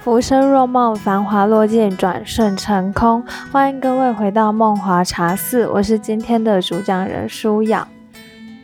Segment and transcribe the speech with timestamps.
[0.00, 3.22] 浮生若梦，繁华落尽，转瞬成空。
[3.50, 7.86] 欢迎各位回到梦华茶室，我是今天的主讲人舒雅。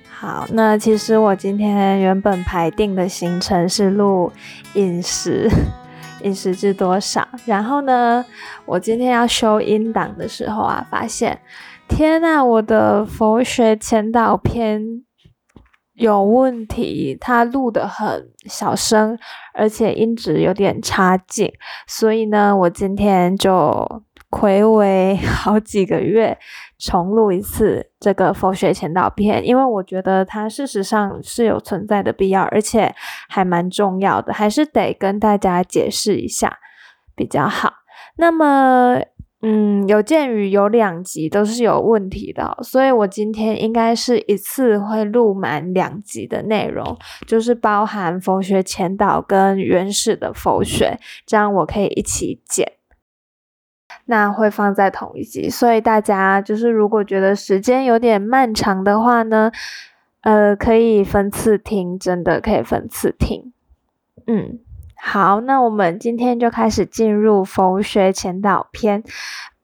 [0.08, 4.32] 好，那其实我今天原本排定的行程是录
[4.74, 5.50] 饮食，
[6.22, 7.26] 饮食知多少。
[7.44, 8.24] 然后呢，
[8.64, 11.40] 我今天要修音档的时候啊，发现，
[11.88, 15.02] 天呐，我的佛学前导篇。
[15.94, 19.16] 有问题，他录的很小声，
[19.52, 21.52] 而且音质有点差劲，
[21.86, 26.36] 所以呢，我今天就暌违 好几个月
[26.78, 32.92] 重录一次这个佛学前导片，因为我觉得它事实上是有存在的必要，而且
[33.28, 36.58] 还蛮重要的，还是得跟大家解释一下
[37.14, 37.72] 比较好。
[38.16, 39.00] 那么。
[39.46, 52.72] 嗯，有鉴于有两集都是有问题的，所以我今天应该是一次会录满两集的内容，就是包含佛学前导跟原始的佛学，这样我可以一起剪，
[54.06, 55.50] 那会放在同一集。
[55.50, 59.52] 所以大家就是如果觉得时间有点漫长的话呢，
[60.22, 63.52] 呃，可以分次听，真的可以分次听。
[64.26, 64.60] 嗯。
[64.96, 69.02] 好，那我们今天就开始进入佛学前导篇。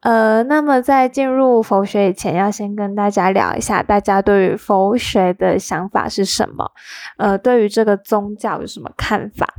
[0.00, 6.72] 呃，那么在进入佛学以前，要先跟大家聊一下，大家对于佛学的想法是什么？
[7.18, 9.54] 呃，对于这个宗教有什么看法？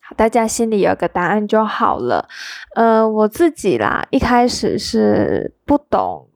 [0.00, 2.26] 好，大家心里有个答案就好了。
[2.74, 6.28] 呃，我自己啦，一开始是不懂。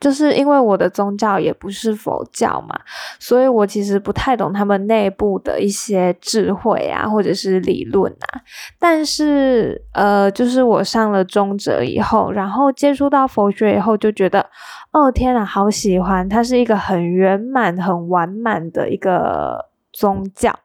[0.00, 2.74] 就是因为我的宗教也不是佛教嘛，
[3.18, 8.40] 所以我其实不太懂他们内部的一些智慧啊，或者是理论啊。
[8.78, 14.46] 但是，呃，就是我上了中哲以后，然后接触到佛学以后，就觉得，
[14.92, 16.26] 哦天呐，好喜欢！
[16.26, 20.58] 它是一个很圆满、很完满的一个宗教。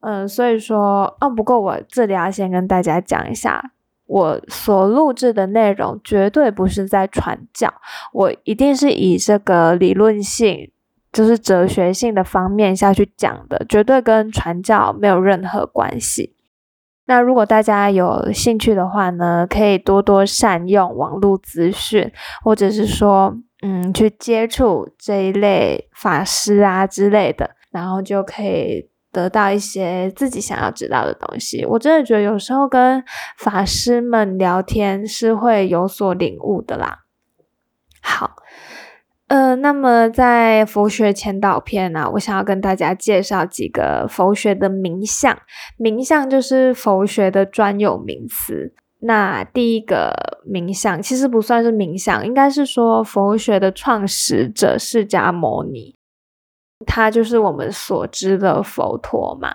[0.00, 3.72] 嗯，所以说，哦，不过我这里要先跟大家讲一下。
[4.12, 7.72] 我所录制的内容绝对不是在传教，
[8.12, 10.70] 我一定是以这个理论性，
[11.10, 16.36] 就是哲学性的方面下去讲的，绝对跟传教没有任何关系。
[17.06, 22.12] 那如果大家有兴趣的话呢，可以多多善用网络资讯，
[22.44, 28.91] 或者是说，嗯，去接触这一类法师啊之类的，然后就可以。
[29.12, 33.04] 得到一些自己想要知道的东西，我真的觉得有时候跟
[33.36, 37.00] 法师们聊天是会有所领悟的啦。
[38.00, 38.36] 好，
[39.28, 45.38] 呃，那么在佛学前导片呢，我想要跟大家介绍几个佛学的名相，
[45.76, 48.74] 名相就是佛学的专有名词。
[49.04, 55.96] 那第一个名相其实不算是名相，应该是说佛学的创始者释迦牟尼。
[56.86, 59.54] 他就是我们所知的佛陀嘛，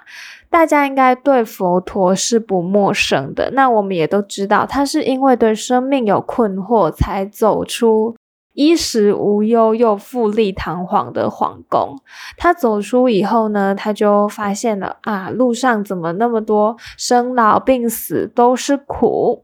[0.50, 3.52] 大家应该对佛陀是不陌生的。
[3.54, 8.16] 那我们也都知道，他是因为对生命有困惑，才走出
[8.54, 12.00] 衣食无忧又富丽堂皇的皇宫。
[12.38, 19.44] 他走出以后呢，他就发现了啊，路上怎么那么多生老病死都是苦。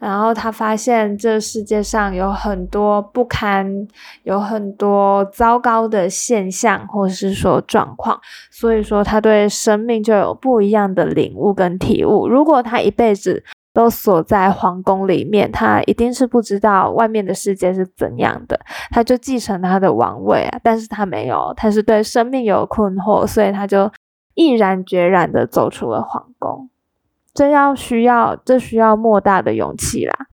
[0.00, 3.86] 然后他发现这世界上有很多不堪，
[4.22, 8.20] 有很多糟糕的现象，或者是说状况，
[8.50, 12.28] 所以说他对生命就有不一样的领悟跟体悟。
[12.28, 13.42] 如果他一辈子
[13.74, 18.58] 都锁在皇宫里面，他一定是不知道外面的世界是怎样的。
[18.90, 23.90] 他就继承他的王位啊，但是他没有，他是对生命有困惑，所以他就
[24.34, 26.70] 毅然决然的走出了皇宫。
[27.38, 30.26] 这要需要，这需要莫大的勇气啦。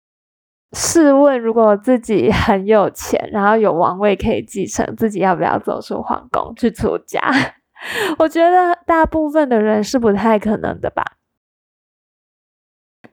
[0.75, 7.21] 试问，如果自己很有钱，然后有王位可以继承，自己要不要走出皇宫去出家？
[8.17, 11.03] 我觉得大部分的人是不太可能的吧。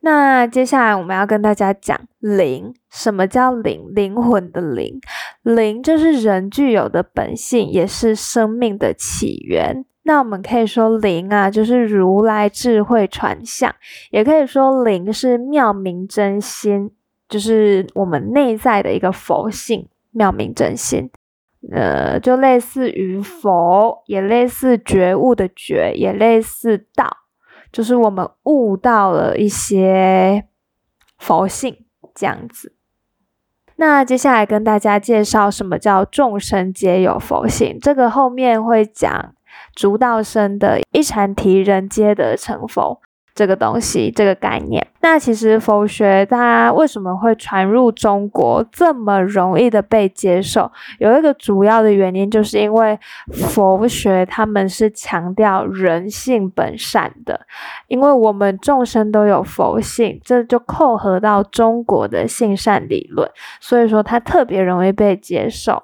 [0.01, 3.93] 那接下来我们要跟大家讲灵，什么叫灵？
[3.95, 4.99] 灵魂的灵，
[5.43, 9.85] 灵就是人具有的本性，也是生命的起源。
[10.13, 13.75] 那我们可以说灵啊，就是如来智慧传相，
[14.11, 16.91] 也可以说灵是妙明真心，
[17.31, 21.11] 就是我们内在的一个佛性，妙明真心。
[21.73, 27.09] 呃，就类似于佛，也类似觉悟的觉，也类似道，
[27.73, 30.45] 就是我们悟到了一些
[31.17, 32.75] 佛性这样子。
[33.77, 39.35] 那接下来跟大家介绍什么叫众生皆有佛性，这个后面会讲。
[39.75, 43.01] 竺道生的一禅提人皆得成佛，
[43.35, 44.87] 这个东西，这个概念。
[45.01, 50.71] 那其实佛学它为什么会传入中国这么容易的被接受？
[51.01, 52.97] 有一个主要的原因，就是因为
[53.33, 57.41] 佛学他们是强调人性本善的，
[57.89, 63.29] 因为我们众生都有佛性，这就扣合到中国的性善理论，
[63.61, 65.83] 所以说它特别容易被接受。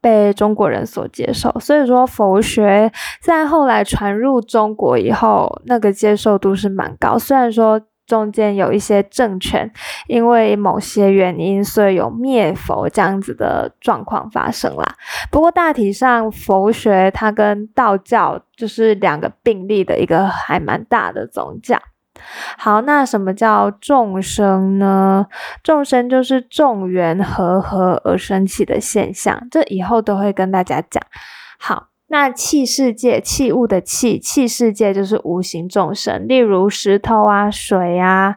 [0.00, 7.18] 被中国人所接受，所以说佛学在后来传入中国以后，那个接受度是蛮高。
[7.18, 9.70] 虽然说中间有一些政权
[10.06, 14.94] 因为某些原因，所以有灭佛这样子的状况发生啦。
[15.30, 21.78] 不过大体上，佛学它跟道教就是两个并立的一个还蛮大的宗教。
[22.56, 25.26] 好，那什么叫众生呢？
[25.62, 31.02] 众生就是众缘和合而生起的现象，这以后都会跟大家讲。
[31.58, 38.36] 好，那气世界，器物的气，气世界就是无形众生，例如石头啊、水啊、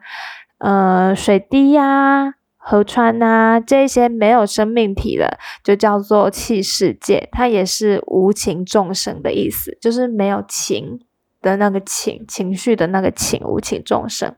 [0.60, 11.00] 呃、水滴呀、河川啊，这些没有生命体的，就叫做气世界，它也是无情众生的意思，就是没有情。
[11.41, 14.35] 的那个情情绪的那个情无情众生。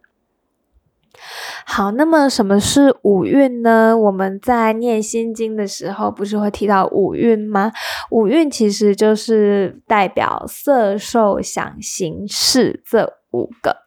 [1.65, 3.95] 好，那么什么是五蕴呢？
[3.97, 7.71] 我们在念心经的时候，不是会提到五蕴吗？
[8.09, 13.77] 五蕴其实就是代表色、受、想、行、识这五个。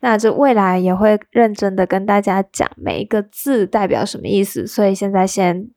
[0.00, 5.70] 那这未来也会认真的跟大家讲每一个字代表什么意思，所以现在先。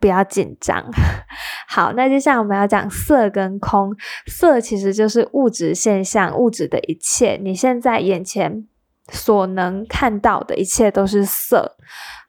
[0.00, 0.84] 不要紧张。
[1.68, 3.94] 好，那接下来我们要讲色跟空。
[4.26, 7.38] 色其实就是物质现象，物质的一切。
[7.40, 8.66] 你现在眼前
[9.10, 11.76] 所能看到的一切都是色，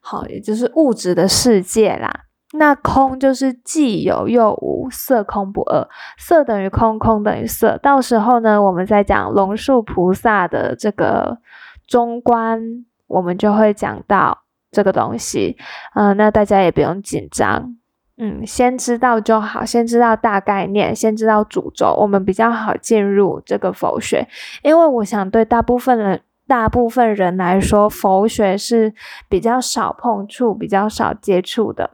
[0.00, 2.26] 好，也就是物质的世界啦。
[2.54, 5.88] 那空就是既有又无，色空不二。
[6.18, 7.78] 色等于空，空等于色。
[7.78, 11.38] 到时候呢，我们再讲龙树菩萨的这个
[11.88, 12.60] 中观，
[13.06, 14.42] 我们就会讲到。
[14.72, 15.56] 这个东西，
[15.94, 17.76] 嗯，那大家也不用紧张，
[18.16, 24.26] 嗯，先知道就好，先知道大概念，先知道主轴，我们比较好进入这个佛学。
[24.62, 28.94] 因为我想对大部分人、大部分人来说，佛学是
[29.28, 31.90] 比较少碰触、比较少接触的。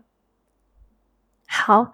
[1.48, 1.90] 好，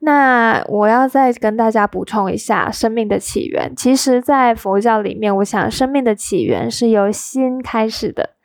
[0.00, 3.72] 那我要再跟大家补充一下生命的起源。
[3.74, 8.35] 其实，在佛教里面，我想生命的起源是由心开始的。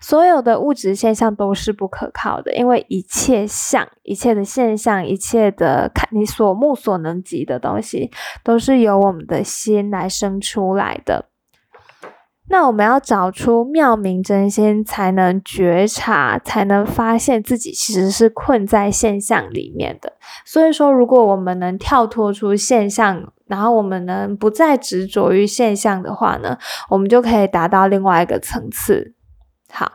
[0.00, 8.10] 所有的物质现象都是不可靠的，因为一切相、一切的现象、一切的看你所目所能及的东西，
[8.42, 11.26] 都是由我们的心来生出来的。
[12.50, 20.14] 那我们要找出妙明真心，才能觉察，才能发现自己其实是困在现象里面的。
[20.46, 26.56] 所以说，如果我们能跳脱出现象，然后我们能不再执着于现象的话呢，
[26.88, 29.14] 我们就可以达到另外一个层次。
[29.70, 29.92] 好，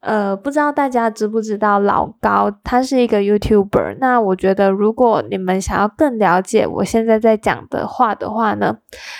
[0.00, 3.98] 呃，不知道大家知不知道老高，他是一个 YouTuber。
[4.00, 8.78] 那我觉得，如果你们想要更了解我现在在讲的话的话呢，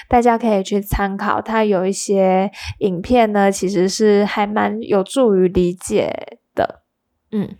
[0.09, 6.83] 大家可以去参考他有一些影片呢，其实是还蛮有助于理解的。
[7.31, 7.55] 嗯，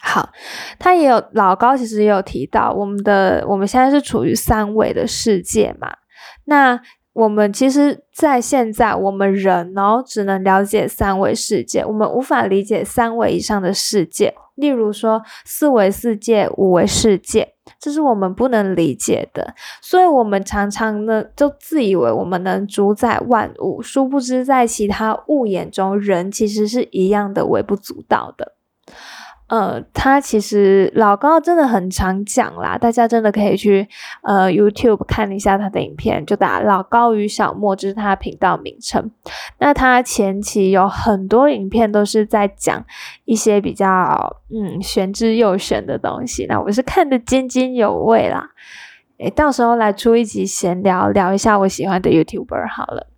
[0.00, 0.30] 好，
[0.78, 5.96] 他也有老高，其实也有提到我们的我们现在是处于三维的世界嘛，
[6.44, 6.80] 那。
[7.12, 14.34] 我们其实，在现在，我们人然后，只能了解三维世界，我们无法理解三维以上的世界。
[14.54, 19.54] 例如说，四维世界、五维世界，这是我们不能理解的。
[19.82, 28.54] 所以，我们常常呢，就自以为我们能主宰万物，殊不知在其他物眼中，人其实是一样的微不足道的。
[29.52, 33.86] 呃，他其实老高真的很常讲啦，大家真的可以去
[34.22, 39.10] 呃 YouTube 看一下他的影片，就打老高与小莫，这是他频道名称。
[39.58, 42.82] 那他前期有很多影片都是在讲
[43.26, 48.52] 一些比较嗯玄之又玄的东西，那我是看得津津有味啦。
[49.18, 53.11] 诶，到时候来出一集闲聊，聊一下我喜欢的 YouTuber 好了。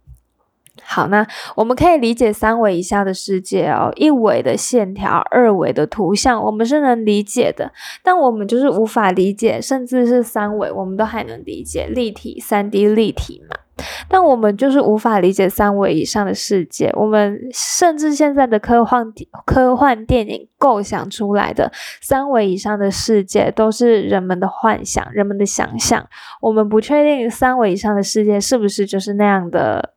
[0.86, 1.26] 好，那
[1.56, 7.72] 我们可以理解三维以下的世界哦，一维的线条，二维的图像，我们是能理解的。
[8.02, 13.56] 但我们就是无法理解，甚至是三维，我们都还能理解立体、三 D 立体嘛。
[14.08, 16.92] 但我们就是无法理解三维以上的世界。
[16.94, 19.12] 我们甚至现在的科幻
[19.44, 26.06] 科幻电影构想出来的三维以上的世界，都是人们的幻想、人们的想象。
[26.40, 29.93] 我们不确定三维以上的世界是不是就是那样的。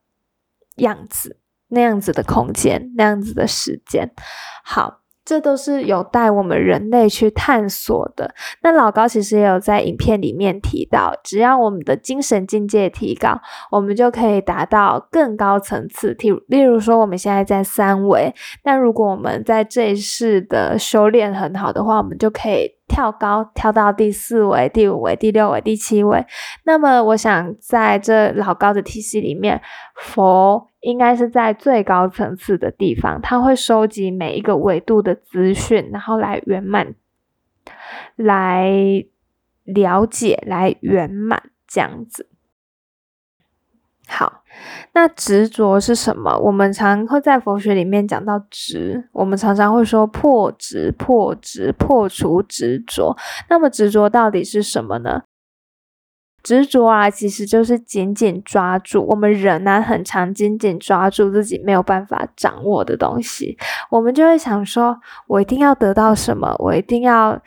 [0.77, 1.37] 样子
[1.69, 4.11] 那样子的空间，那样子的时间，
[4.63, 8.33] 好，这都是有待我们人类去探索的。
[8.63, 13.41] 那老高其实也有在影片里面提到，只要我们的精神境界提高，
[13.71, 16.15] 我们就可以达到更高层次。
[16.19, 26.25] 例例如说，我们现在在三维，那如果我们在这一世的修炼很好的话，我们就可以跳高，跳到第四位、第五位、第六位、第七位。
[26.63, 29.61] 那么，我想在这老高的体系里面，
[29.95, 30.67] 佛。
[30.81, 36.95] 应该是在最高层次的地方，他会收集每一个维度的资讯，然后来圆满，
[38.15, 38.71] 来
[39.65, 42.29] 了解，来圆满这样子。
[44.07, 44.43] 好，
[44.97, 46.35] 那执着是什么？
[46.39, 53.15] 我们常会在佛学里面讲到执，我们常常会说破执、破执、破除执着。
[53.47, 55.21] 那么执着到底是什么呢？
[56.41, 63.55] 执着啊，其实就是紧紧抓住我们人呢，很常紧紧抓住自己没有办法掌握的东西，
[63.91, 67.39] 我们就会想说，我一定要得到什么，我一定要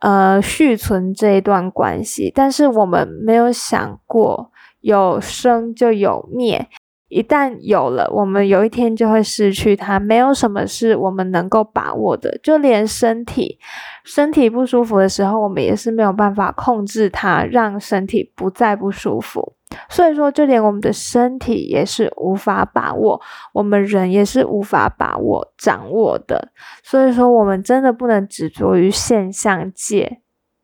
[0.00, 6.68] 呃续存这一段关系，但是我们没有想过，有生就有灭。
[7.08, 9.98] 一旦有了，我们有一天就会失去它。
[9.98, 13.58] 没有什么是我们能够把握的，就连身体，
[14.04, 19.54] 身体不舒服的时候，我们也是没有办法控制它，让身体不再不舒服。
[19.88, 23.20] 所以说，就连我们的身体也是无法把握，
[23.54, 26.52] 我们人也是无法把握、掌握的。
[26.82, 30.20] 所以说，我们真的不能执着于现象界、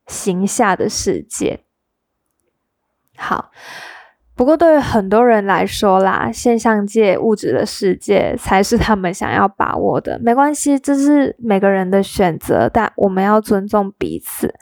[0.07, 1.61] 形下的世界。
[3.17, 3.51] 好。
[4.37, 10.19] 不过，对于很多人来说啦，现象界物质的世界才是他们想要把握的。
[10.21, 14.55] 没关系，这是每个人的选择，但我们要尊重彼此。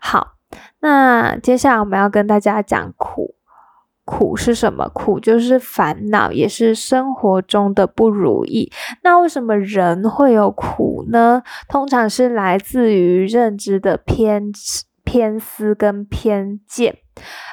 [0.00, 0.34] 好，
[0.80, 3.34] 那接下来我们要跟大家讲苦。
[4.04, 4.88] 苦是什么？
[4.88, 8.72] 苦就是烦恼，也是生活中的不如意。
[9.02, 11.42] 那为什么人会有苦呢？
[11.68, 14.50] 通常是来自于认知的偏
[15.04, 16.96] 偏私跟偏见。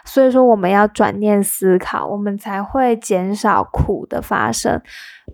[0.05, 4.81] 所以说，我们要转念思考，我们才会减少苦的发生。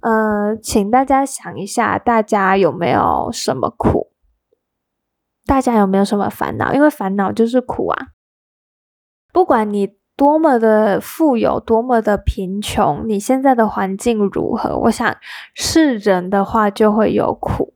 [0.02, 4.12] 呃，请大家想一下，大家有没有什么苦？
[5.46, 6.74] 大家有没有什么烦恼？
[6.74, 8.08] 因为烦恼就是苦啊。
[9.34, 15.18] 不管你多么的富有，多么的贫穷，你现在的环境如何，我想
[15.56, 17.74] 是人的话，就会有苦。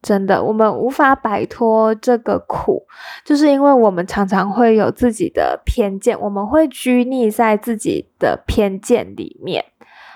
[0.00, 2.86] 真的，我们无法摆脱这个苦，
[3.24, 9.64] 就是因为我们常常会有自己的偏见，我们会拘泥在自己的偏见里面。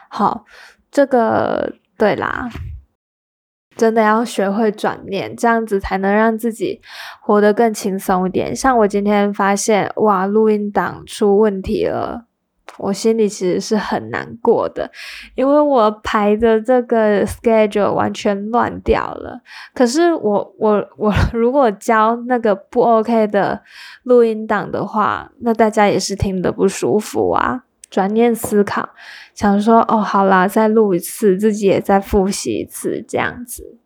[0.09, 0.45] 好，
[0.91, 2.49] 这个对啦，
[3.77, 6.81] 真的要学会转念，这样子才能让自己
[7.21, 8.55] 活得更轻松一点。
[8.55, 12.27] 像我今天发现，哇，录音档出问题了。
[12.79, 14.91] 我心里其实是很难过的，
[15.35, 19.41] 因为我排的这个 schedule 完全乱掉了。
[19.75, 23.62] 可是我我我如果交那个不 OK 的
[24.05, 27.64] 录音档的话，那大家也是听得不舒服啊。
[27.91, 28.88] 转念思考，
[29.35, 33.82] 想说哦，好啦，再录一次，自己也再复习一次，这样子。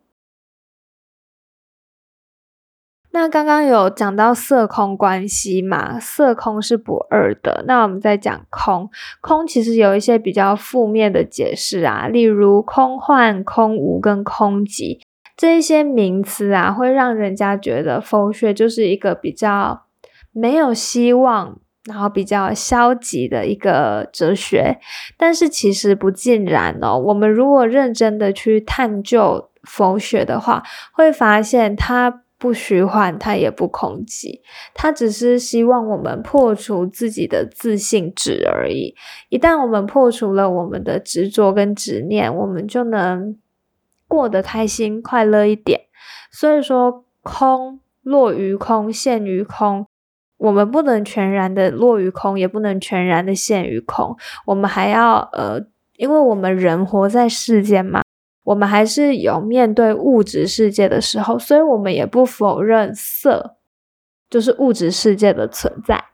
[3.11, 5.99] 那刚刚有讲到色空关系嘛？
[5.99, 7.63] 色空是不二的。
[7.65, 8.89] 那我们再讲空，
[9.21, 14.99] 空其实有一些比较负面的解释啊，例如空幻、空无跟空寂
[15.35, 19.85] 这一些名词啊，会让人家觉得佛学就是一个比较
[20.31, 24.77] 没有希望，然后比较消极的一个哲学。
[25.17, 26.97] 但是其实不尽然哦。
[26.99, 30.61] 我们如果认真的去探究佛学的话，
[30.93, 32.21] 会发现它。
[32.39, 34.41] 不虚幻，它也不空寂，
[34.73, 38.95] 它只是希望我们破除自己的自信值而已。
[39.29, 43.37] 一旦我们破除了我们的执着跟执念，我们就能
[44.07, 45.81] 过得开心快乐一点。
[46.31, 49.87] 所以说，空落于空，陷于空，
[50.37, 54.15] 我们不能全然的落于空，也不能全然的陷于空，
[54.45, 55.59] 我们还要呃，
[55.95, 58.03] 因为我们人活在世间嘛。
[58.47, 63.57] 我们还是有面对物质世界的时候，所以我们也不否认色
[64.29, 66.05] 就是物质世界的存在。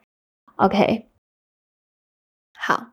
[0.55, 1.09] OK，
[2.57, 2.87] 好，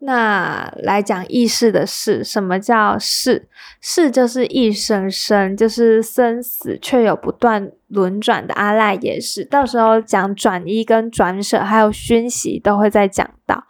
[0.00, 3.48] 那来讲意识的事，什么叫事？
[3.80, 9.46] 事就是一生生，就是生死却有不断轮转的阿赖耶识。
[9.46, 13.64] 到时候讲转一跟转舍，还有熏习，都会再讲到。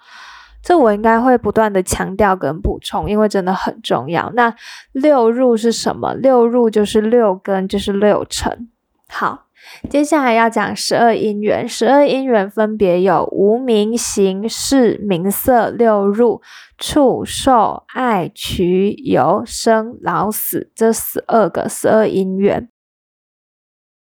[0.62, 4.30] 这我应该会不断的强调跟补充，因为真的很重要。
[4.34, 4.54] 那
[4.92, 6.14] 六入是什么？
[6.14, 8.68] 六入就是六根，就是六尘。
[9.08, 9.46] 好，
[9.88, 16.42] 接下来要讲十二因缘，十二因缘分别有无名、行、识、名色、六入、
[16.76, 22.68] 触、受、爱、取、有、生、老、死这十二个十二因缘。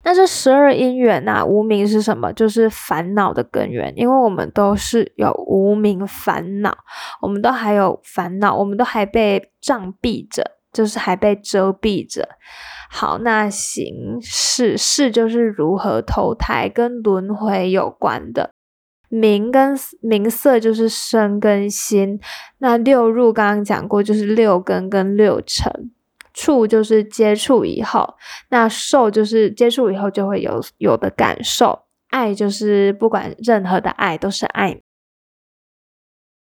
[0.06, 2.32] 那这十二因缘呐，无名是什么？
[2.32, 6.72] 就是烦恼的根源，因为我们都是有无名烦恼，
[7.20, 12.28] 我们都还有烦恼，我们都还被障蔽着，就是还被遮蔽着。
[12.88, 18.52] 好，那形式是就是如何投胎跟轮回有关的，
[19.08, 22.20] 名跟名色就是身跟心，
[22.58, 25.90] 那六入刚刚讲过就是六根跟六尘，
[26.36, 28.14] 触就是接触以后，
[28.50, 34.78] 那受就是接触以后就会有有的感受，爱就是不管任何的爱都是爱。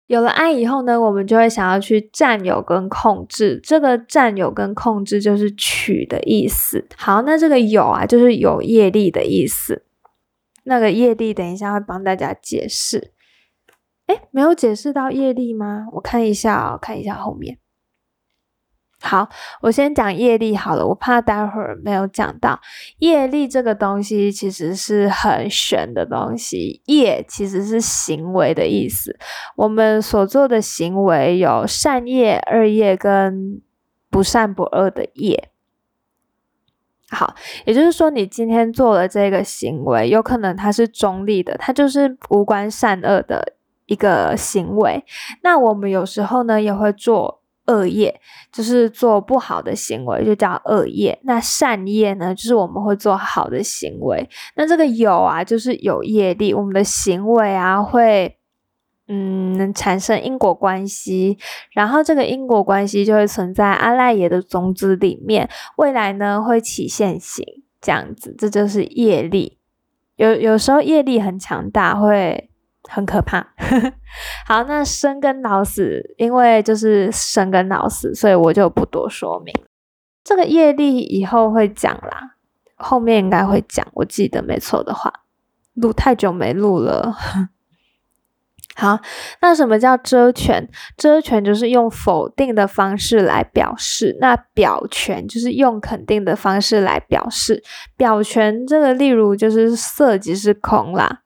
[0.08, 3.60] 有了爱以后呢，我们就会想要去占有跟控制。
[3.62, 6.88] 这个占有跟控制就是取的意思。
[6.98, 9.84] 好，那这个有啊，就是有业力的意思。
[10.64, 13.12] 那个业力，等一下会帮大家解释。
[14.08, 15.88] 哎，没有解释到业力吗？
[15.94, 17.58] 我看一下哦，看一下后面。
[19.04, 19.28] 好，
[19.62, 22.62] 我先讲业力好了，我怕待会儿没有讲到
[23.00, 26.84] 业力这个东西，其实是很玄的东西。
[26.86, 29.18] 业其实是行为的意思，
[29.56, 33.60] 我们所做的行为有善业、恶业跟
[34.12, 35.50] 不善不恶的业。
[37.10, 37.34] 好，
[37.66, 43.56] 也就是说，你今天做了这个行为，有可能它是中立的，它就是无关善恶的
[43.88, 45.04] 一个行为。
[45.42, 47.41] 那我们有时候呢，也会做。
[47.72, 48.20] 恶业
[48.52, 51.18] 就是做不好的行为，就叫恶业。
[51.24, 54.30] 那善业呢，就是我们会做好的行为。
[54.56, 58.38] 那这个有啊，就是有业力，我们的行为啊会
[59.08, 61.38] 嗯产生因果关系，
[61.72, 67.46] 然后这个因果关系就会存在阿赖耶的种子里面，未来呢会起现行，
[67.80, 69.58] 这样子，这就是业力。
[70.18, 72.51] 有有时候业力很强大，会。
[72.94, 73.54] 很可怕。
[74.46, 79.54] 好，那生跟老死，因为就是生跟老死，所以我就不多说明。
[80.24, 82.36] 这个业力以后会讲啦，
[82.76, 83.88] 后面应该会讲。
[83.94, 85.12] 我记得没错的话，
[85.74, 87.16] 录太久没录了。
[88.76, 89.00] 好，
[89.42, 90.70] 那什么叫遮权？
[90.98, 97.64] 遮权就是用否定的方式来表示，那表权就是用肯定的方式来表示。
[97.96, 101.22] 表权这个例如就是色即是空啦。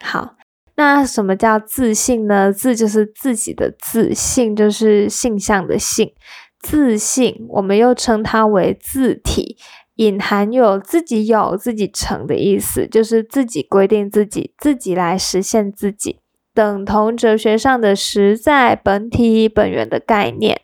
[0.00, 0.36] 好。
[0.76, 2.52] 那什么叫自信呢？
[2.52, 6.12] 自就是自己的自信，就是性向的性。
[6.58, 9.56] 自信，我们又称它为自体，
[9.96, 16.18] 隐含有自己有自己成的意思，就是自己规定自己，自己来实现自己，
[16.52, 20.60] 等同哲学上的实在、本体、本源的概念。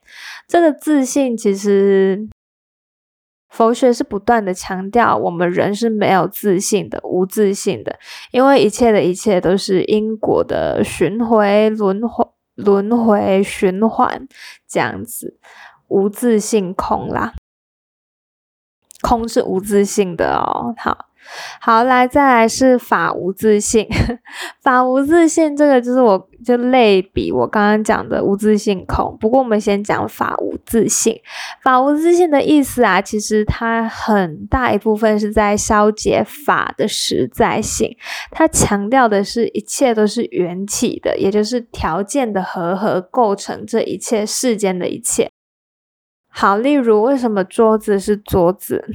[0.49, 2.29] 这个自信其实。
[3.51, 7.99] 佛学是不断的强调，我们人是没有自信的，无自信的，
[8.31, 14.27] 因为一切的一切都是因果的循回、轮回、轮回循环
[14.67, 15.39] 这样子，
[15.89, 17.35] 无自信空啦，
[19.03, 21.10] 空是无自信的哦，好。
[21.61, 23.87] 好，来再来是法无自信，
[24.63, 29.17] 法无自信，这个就是我就类比我刚刚讲的无自信空。
[29.21, 31.21] 不过我们先讲法无自信，
[31.63, 37.97] 法无自信的意思啊，其实它很大一部分是在消解法的实在性，
[38.31, 45.31] 它强调的是一切都是缘起的，也就是条件的和合构成这一切世间的一切。
[46.33, 48.87] 好，例如为什么桌子是桌子？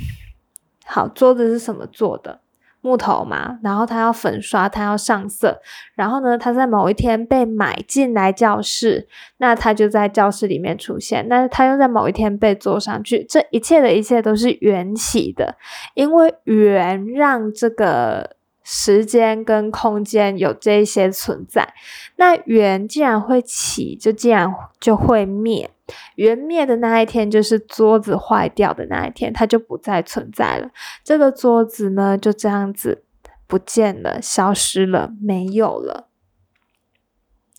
[0.86, 2.40] 好，桌子是什么做的？
[2.82, 3.60] 木头嘛。
[3.64, 5.62] 然后它要粉刷，它要上色。
[5.96, 11.28] 然后呢，它在某一天被买进来教室，那它就在教室里面出现。
[11.28, 13.24] 但是它又在某一天被做上去。
[13.24, 15.56] 这一切的一切都是缘起的，
[15.94, 18.36] 因为缘让这个。
[18.68, 21.76] 时间跟空间有这些存在，
[22.16, 25.70] 那缘既然会起，就既然就会灭。
[26.16, 30.70] 缘灭的那一天，就是桌子坏掉的那一天，它就不再存在了。
[31.04, 33.04] 这个桌子呢，就这样子
[33.48, 36.10] 不见了，消失了，没有了。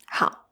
[0.09, 0.47] 好，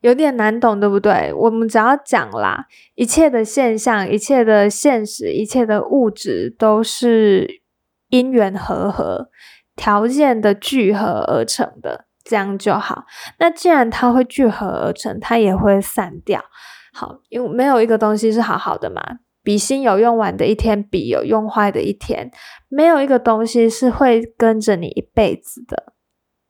[0.00, 1.32] 有点难懂，对不对？
[1.32, 7.62] 我们只要讲啦，一切的现象，一切的现实，一切的物质，都是
[8.08, 9.30] 因缘和合。
[9.74, 13.06] 条件的聚合而成的，这样就好。
[13.38, 16.44] 那既然它会聚合而成，它也会散掉。
[16.92, 19.00] 好，因为没有一个东西是好好的嘛。
[19.42, 22.30] 笔芯有用完的一天，笔有用坏的一天，
[22.68, 25.94] 没有一个东西是会跟着你一辈子的，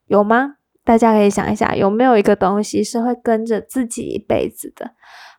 [0.06, 0.56] 有吗？
[0.84, 4.90] 大家可以想一下，有没有一个东西是会跟着自己一辈子的？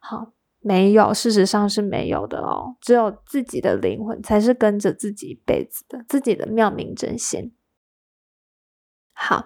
[0.02, 2.78] 好，没有，事实上是没有的哦。
[2.82, 7.52] 只有自己的灵魂才是跟着自己一辈子的，自己的妙明真仙。
[9.13, 9.46] 好，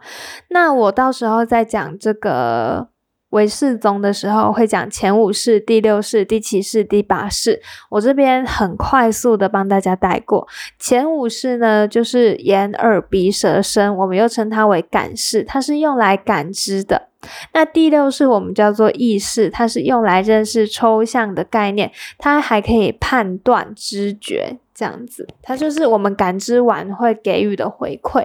[0.51, 2.91] 那我到时候再讲这个。
[3.29, 10.47] 为世宗的时候会讲前五世、第六世、第七世、第八世，我这边很快速的帮大家带过。
[10.79, 17.09] 前五世呢，就是眼、耳、鼻、舌、身，我们又称它为感世，它是用来感知的。
[17.51, 28.23] 那第六世我们叫做意识，它是用来认识抽象的概念，它还可以判断、知觉这样子，它就是我们感知完会给予的回馈。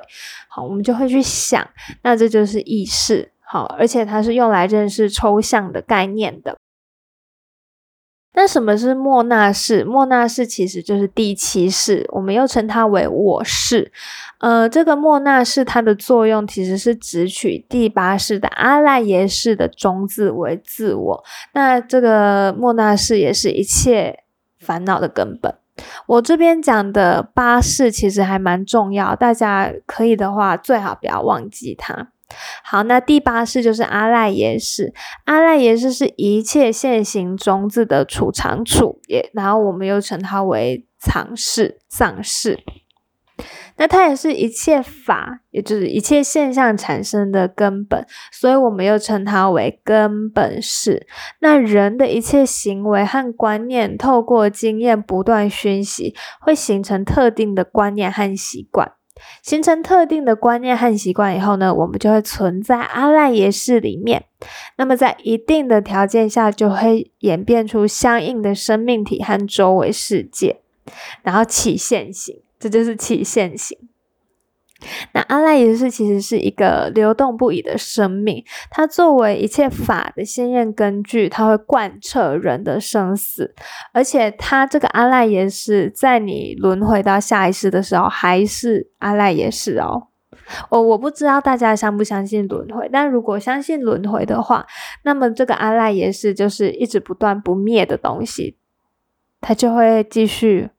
[0.49, 1.67] 好，我们就会去想，
[2.03, 3.32] 那这就是意识。
[3.53, 6.57] 好，而且它是用来认识抽象的概念的。
[8.33, 9.85] 那什么是莫那式？
[9.85, 13.93] 莫那式其实就是第七式，我们又称它为我式。
[14.38, 21.25] 呃，这个莫那式它的作用其实是只取第八式的阿赖耶式的中字为自我。
[21.53, 24.21] 那这个莫那式也是一切
[24.59, 25.55] 烦恼的根本。
[26.07, 32.12] 我这边讲的八式其实还蛮重要，大家可以的话最好不要忘记它。
[32.64, 34.92] 好，那第八式就是阿赖耶识。
[35.25, 42.59] 阿赖耶识是一切现行种子的储藏处，也然后我们又称它为藏室、藏室。
[43.77, 51.07] 那它也是一切法，也就是一切现象产生的根本，所以我们又称它为根本式。
[51.40, 58.92] 那人的一切行为和观念，透过经验不断熏习，会形成特定的观念和习惯。
[59.43, 64.25] 形成特定的观念和习惯以后呢，我们就会存在阿赖耶识里面。
[64.77, 70.61] 那么在一定的条件下，就会演变出相应的生命体和周围世界，
[71.23, 73.79] 然后起现行，这就是起现行。
[75.12, 83.55] 那阿赖耶识其实是一个流动不已的生命，它作为一切法的先验根据，它会贯彻人的生死，
[83.92, 90.09] 而且它这个阿赖耶识在你轮回到下一世的时候还是阿赖耶识哦。
[90.71, 94.66] 我我不知道大家相不相信轮回，但如果相信轮回的话，
[95.05, 98.57] 那么这个阿赖耶识就是一直不断不灭的东西，
[99.40, 100.71] 它就会继续。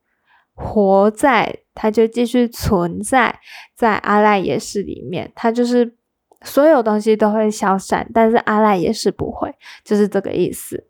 [0.55, 3.39] 活在，它就继续存在
[3.75, 5.95] 在阿赖耶识里面，它就是
[6.43, 10.85] 所有东西都会消散，但是阿赖耶识不会，就是这个意思。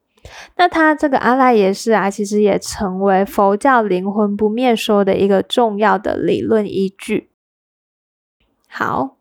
[0.58, 7.32] 那它这个阿赖耶识啊，其实也成为佛教灵魂不灭说的一个重要的理论依据。
[8.68, 9.18] 好，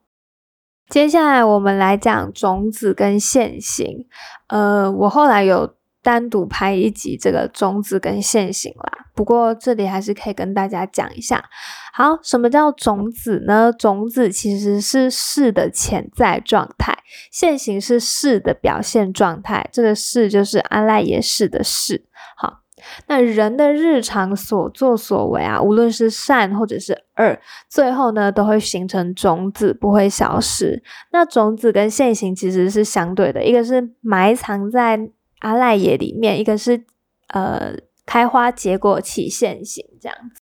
[0.88, 4.06] 接下来我们来讲种子跟现行。
[4.48, 5.74] 呃，我后来有。
[6.02, 11.44] 单独拍一集这个种子跟现行啦，不过这里还是可以跟大家讲一下。
[11.92, 13.72] 好，什么叫种子呢？
[13.72, 16.98] 种子其实是事的潜在状态，
[17.30, 19.68] 现行是事的表现状态。
[19.72, 22.06] 这个事就是阿赖耶识的事。
[22.36, 22.62] 好，
[23.06, 27.38] 那人的日常所作所为啊，无论是善或者是恶，
[27.68, 30.82] 最后呢都会形成种子，不会消失。
[31.12, 35.10] 那种子跟现行其实是相对的，一个是埋藏在。
[35.42, 36.84] 阿赖耶里面，一个是
[37.28, 37.74] 呃
[38.06, 40.40] 开花结果起现行这样子。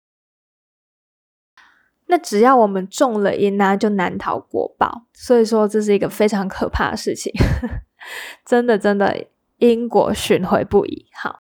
[2.06, 5.06] 那只要我们中了因呢，就难逃果报。
[5.12, 7.32] 所以说这是一个非常可怕的事情，
[8.46, 9.26] 真的真的
[9.56, 11.06] 因果循回不已。
[11.12, 11.40] 好，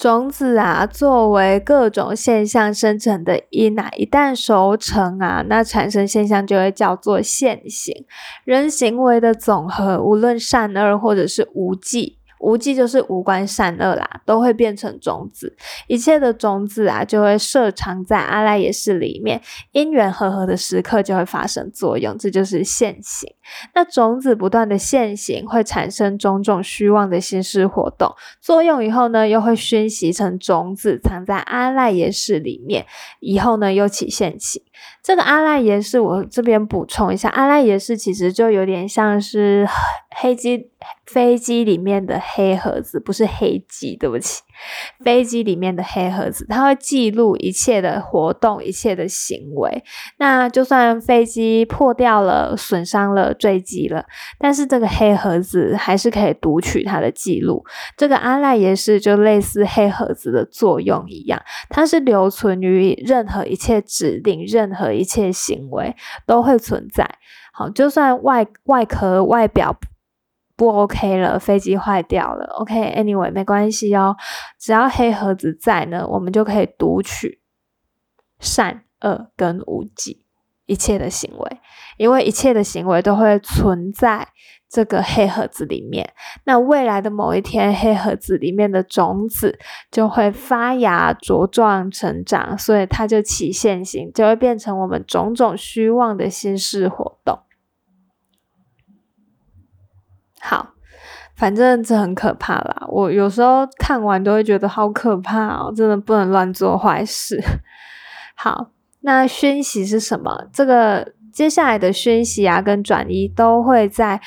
[0.00, 8.06] 种子啊，作为各种现象生成的因啊，一旦熟成啊，那产生现象就会叫做现行。
[8.44, 12.16] 人行为的总和，无论善恶或者是无记。
[12.40, 15.54] 无记就是无关善恶啦，都会变成种子，
[15.88, 23.28] 一切的种子啊，就会设藏在阿赖耶识里面，因缘和合的时刻就会发生作用，这就是现行。
[23.74, 32.86] 那种子不断的现行，会产生种种虚妄的心事活动，作用以后呢，又会熏习成种子，藏在阿赖耶识里面，
[33.20, 34.62] 以后呢，又起现行。
[35.02, 39.66] 这个阿赖耶识，我这边补充一下，阿赖耶识其实就有点像是
[40.16, 40.70] 黑机
[41.06, 44.42] 飞机里面的黑盒子，不是黑机，对不起。
[45.04, 49.82] 飞机里面的黑盒子，它会记录一切的活动、一切的行为。
[50.18, 54.04] 那就算飞机破掉了、损伤了、坠机了，
[54.38, 57.64] 但是这个黑盒子还是可以读取它的记录。
[57.96, 65.94] 这个阿赖耶识就类似黑盒子的作用一样，它是留存于任何一切指令、任何一切行为
[66.26, 67.08] 都会存在。
[67.52, 69.76] 好，就算外外壳外表。
[70.60, 72.44] 不 OK 了，飞机坏掉了。
[72.58, 74.14] OK，Anyway，没关系哦，
[74.58, 77.40] 只要黑盒子在呢，我们就可以读取
[78.38, 80.26] 善恶跟无忌。
[80.66, 81.60] 一切的行为，
[81.96, 84.28] 因为一切的行为都会存在
[84.68, 86.12] 这个黑盒子里面。
[86.44, 89.58] 那未来的某一天，黑盒子里面的种子
[89.90, 97.38] 就会发芽、茁壮、成长，所以它就起现行，就会变成我们种种虚妄的心事活动。
[100.40, 100.70] 好，
[101.36, 102.86] 反正这很可怕啦。
[102.88, 107.40] 我有时候看完都会觉得好可怕哦，真的不能乱做坏事。
[108.34, 108.70] 好。
[109.02, 110.46] 那讯息是什么？
[110.52, 114.20] 这个接下来的讯息啊，跟转移都会在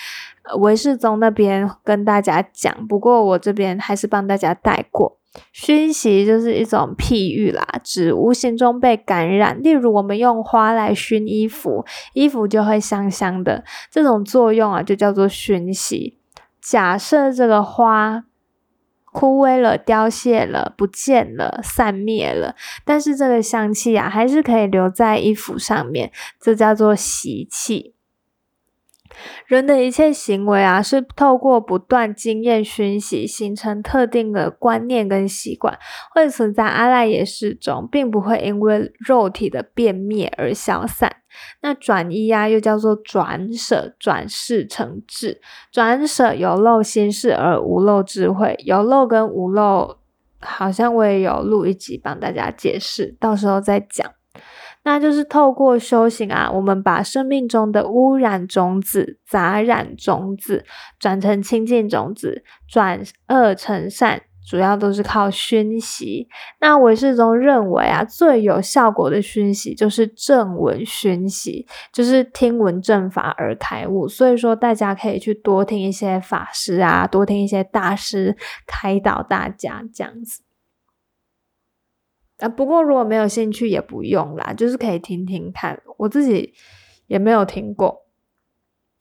[0.58, 2.88] 唯世宗那边跟大家讲。
[2.88, 5.19] 不过我这边还是帮大家带过。
[5.51, 9.61] 熏习就是一种譬喻啦，指无形中被感染。
[9.61, 13.63] 例如，我们用花来熏衣服，衣服就会香香的。
[13.91, 16.17] 这种作用啊，就叫做熏习。
[16.61, 18.25] 假设这个花。
[19.15, 22.55] 枯萎了，凋谢了，不见了，散灭了。
[22.83, 27.92] 但是这个香气啊，还是可以留在衣服上面，这叫做习气。
[29.45, 35.78] 人的一切行为啊，是透过不断经验熏习，形成特定的观念跟习惯，
[36.13, 41.17] 会存在阿赖耶识中，并不会因为肉体的变灭而消散。
[41.62, 45.41] 那转移呀，又叫做转舍，转世成智。
[45.71, 49.97] 转舍有漏心事而无漏智慧，有漏跟无漏，
[50.39, 54.12] 好像我也有录一集帮大家解释，到时候再讲。
[54.83, 60.65] 那就是透过修行啊，我们把生命中的污染种子、杂染种子
[60.99, 64.23] 转成清净种子，转恶成善。
[64.45, 66.27] 主要都是靠熏习。
[66.59, 74.05] 那韦世宗认为啊，最有效果的熏习就是正闻熏习，就是听闻正法而开悟。
[74.05, 78.35] 所以说，大家可以去多听一些法师啊，多听一些大师
[78.67, 80.42] 开导大家这样子。
[82.43, 85.82] 啊，不过如果没有兴趣也不用啦，就是可以听听看。
[85.97, 86.53] 我自己
[87.08, 88.06] 也没有听过，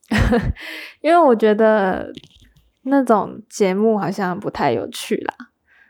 [1.02, 2.12] 因为我觉得。
[2.85, 5.33] 那种节目好像不太有趣啦。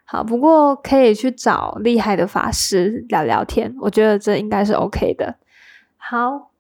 [0.05, 5.39] 好，不过可以去找厉害的法师聊聊天，我觉得这应该是 OK 的。
[5.97, 6.51] 好，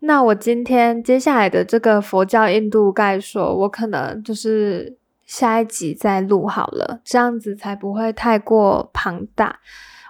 [0.00, 4.98] 那我今天接下来的这个佛教印度概说，我可能就是
[5.30, 9.60] 下一集再录好了，这样子才不会太过庞大。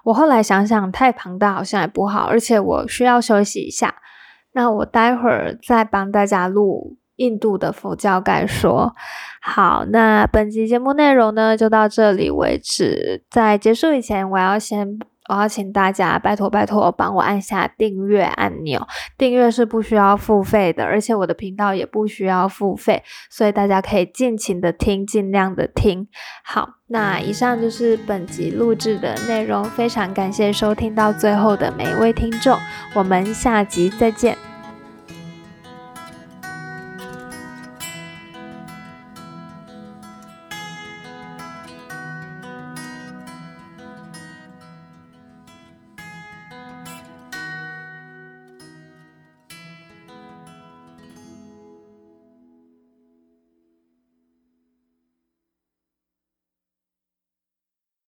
[0.04, 3.96] 我后来想想，太庞大好像也不好，而且我需要休息一下。
[4.52, 6.96] 那我待会儿再帮大家录。
[7.16, 8.94] 印度的佛教概说，
[9.42, 13.22] 好，那本集节目内容呢就到这里为止。
[13.28, 14.98] 在结束以前，我要先，
[15.30, 18.84] 我要请大家拜托拜托帮我按下订阅按钮。
[19.16, 26.08] 订阅是不需要付费的，而且我的频道也不需要付费，所以大家可以尽情的听，尽量的听。
[26.44, 32.58] 好，那以上就是本集录制的内容，非常感谢收听到最后的每一位听众，
[32.94, 34.49] 我们下集再见。